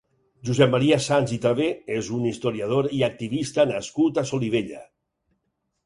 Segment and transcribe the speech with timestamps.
[0.49, 1.67] Josep Maria Sans i Travé
[1.99, 4.87] és un historiador i arxivista nascut a Solivella.